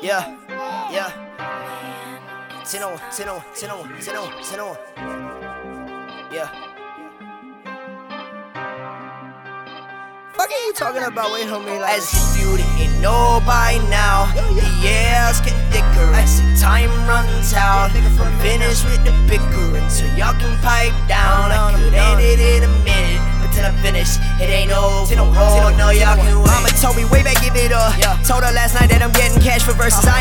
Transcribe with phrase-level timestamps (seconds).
[0.00, 0.36] Yeah,
[0.92, 1.10] yeah.
[2.64, 4.78] 10 on 1, 10 on 1, 10 on 1, 10 on 1, 10 on 1.
[6.32, 6.48] Yeah.
[10.34, 11.32] Fuck are you talking about?
[11.32, 11.80] Wait, homie.
[11.80, 14.30] Like, as if you didn't know by now.
[14.36, 17.90] The years getting thicker as the time runs out.
[17.90, 21.50] I'm finished with the bickering, so y'all can pipe down.
[21.50, 23.17] I could end it in a minute,
[23.98, 25.14] but till I'm finished, it ain't over.
[25.14, 26.46] Oh no, y'all can wait.
[26.46, 27.94] Mama told me way back, give it up.
[28.24, 30.04] Told her last night that I'm getting cash for verses.
[30.04, 30.16] Uh-huh.
[30.16, 30.17] I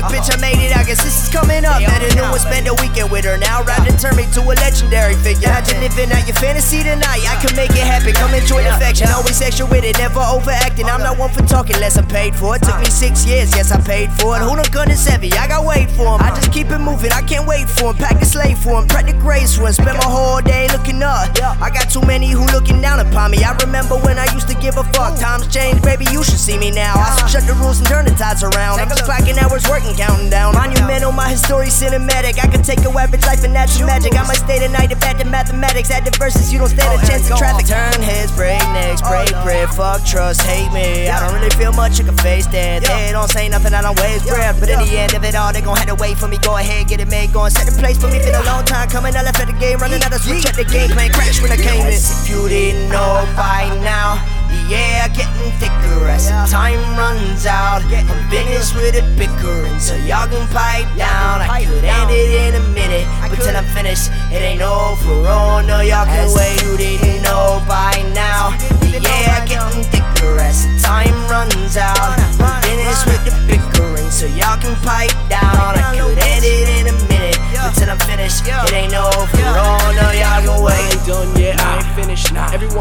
[0.00, 0.10] fuck.
[0.10, 0.76] Bitch, I made it.
[0.76, 1.80] I guess this is coming up.
[1.80, 3.38] Met a new one, spend a weekend with her.
[3.38, 5.48] Now rap and turn me to a legendary figure.
[5.48, 7.22] Imagine living out your fantasy tonight.
[7.26, 8.14] I can make it happen.
[8.14, 9.08] Come enjoy the affection.
[9.10, 10.86] Always extra with it, never overacting.
[10.86, 12.62] I'm not one for talking unless I'm paid for it.
[12.62, 14.40] Took me six years, yes, I paid for it.
[14.40, 15.32] Who done gun is heavy?
[15.32, 16.20] I got weight for him.
[16.22, 17.12] I just keep it moving.
[17.12, 17.96] I can't wait for him.
[17.96, 18.88] Pack a slave for him.
[18.88, 19.72] Prep the grace for him.
[19.72, 21.30] Spend my whole day looking up.
[21.60, 23.44] I got too many who looking down upon me.
[23.44, 24.43] I remember when I used
[25.20, 26.06] Times change, baby.
[26.10, 26.94] You should see me now.
[26.96, 28.80] I should shut the rules and turn the tides around.
[28.80, 30.54] I'm just clocking hours, working, counting down.
[30.54, 32.42] Monumental, my history cinematic.
[32.42, 34.16] I can take a average life and natural magic.
[34.16, 35.90] I might stay tonight if at the mathematics.
[35.90, 37.66] Add the verses, you don't stand a chance in traffic.
[37.66, 39.68] Turn heads, break necks, oh, break bread.
[39.70, 41.08] Fuck trust, hate me.
[41.08, 42.82] I don't really feel much, you can face that.
[42.82, 44.58] They don't say nothing, I don't waste breath.
[44.58, 46.38] But in the end of it all, they gon' have to wait for me.
[46.38, 48.18] Go ahead, get it made, go and set the place for me.
[48.18, 50.56] Been a long time coming, I left at the game, running out of switch at
[50.56, 51.12] the game plan.
[51.12, 51.92] Crash when I came in.
[51.92, 54.33] If you didn't know by now.
[54.68, 57.82] Yeah, getting thicker as the time runs out.
[57.84, 61.40] I'm finished with the bickering, so y'all can pipe down.
[61.42, 65.28] I could end it in a minute, but till I'm finished, it ain't over.
[65.28, 66.62] Oh no, y'all can wait.
[66.62, 67.93] You didn't know by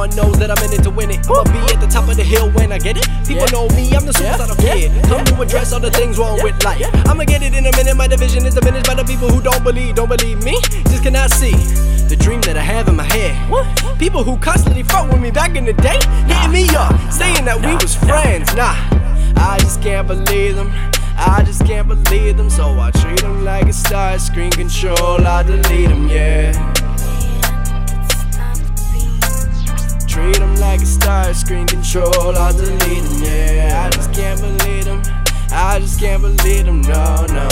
[0.03, 1.23] Everyone knows that I'm in it to win it.
[1.31, 3.07] I'ma be at the top of the hill when I get it.
[3.25, 4.91] People know me, I'm the superstar of kid.
[5.07, 6.83] Come to address all the things wrong with life.
[7.07, 7.95] I'ma get it in a minute.
[7.95, 10.59] My division is diminished by the people who don't believe, don't believe me.
[10.91, 11.55] Just cannot see
[12.11, 13.31] the dream that I have in my head.
[13.97, 17.55] People who constantly fought with me back in the day, hitting me up, saying that
[17.63, 18.53] we was friends.
[18.59, 18.75] Nah,
[19.39, 20.69] I just can't believe them.
[21.15, 24.19] I just can't believe them, so I treat them like a star.
[24.19, 26.02] Screen control, I delete them,
[31.53, 33.85] screen control, I'll delete them, yeah.
[33.85, 35.01] I just can't believe them,
[35.51, 37.47] I just can't believe them, no, no.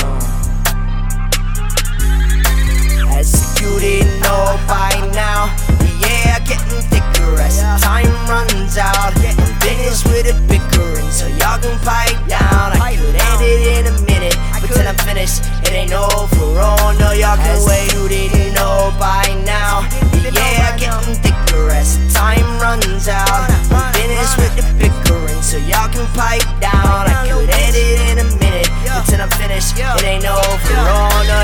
[3.14, 5.54] As if you didn't know by now.
[6.02, 9.14] Yeah, getting thicker as the time runs out.
[9.22, 12.74] Getting finished with the bickering, so y'all can pipe down.
[12.82, 16.58] I could end it in a minute, but till I'm finished, it ain't over.
[16.58, 17.91] Oh no, y'all can wait.
[26.02, 27.08] Can pipe down.
[27.08, 30.74] I could end it in a minute, but till I'm finished, it ain't over.
[30.74, 31.41] No, wait.